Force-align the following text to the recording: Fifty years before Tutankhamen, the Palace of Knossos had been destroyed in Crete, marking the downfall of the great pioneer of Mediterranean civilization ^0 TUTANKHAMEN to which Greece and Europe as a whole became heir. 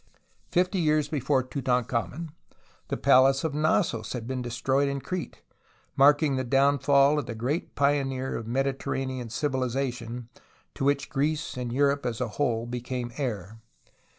Fifty 0.49 0.79
years 0.79 1.07
before 1.09 1.43
Tutankhamen, 1.43 2.31
the 2.87 2.97
Palace 2.97 3.43
of 3.43 3.53
Knossos 3.53 4.13
had 4.13 4.25
been 4.25 4.41
destroyed 4.41 4.89
in 4.89 4.99
Crete, 4.99 5.43
marking 5.95 6.37
the 6.37 6.43
downfall 6.43 7.19
of 7.19 7.27
the 7.27 7.35
great 7.35 7.75
pioneer 7.75 8.35
of 8.35 8.47
Mediterranean 8.47 9.29
civilization 9.29 10.07
^0 10.07 10.09
TUTANKHAMEN 10.19 10.51
to 10.73 10.83
which 10.85 11.09
Greece 11.11 11.55
and 11.55 11.71
Europe 11.71 12.07
as 12.07 12.19
a 12.19 12.29
whole 12.29 12.65
became 12.65 13.11
heir. 13.17 13.61